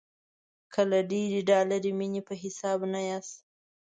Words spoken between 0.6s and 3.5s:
که له ډېرې ډالري مینې په حساب نه یاست.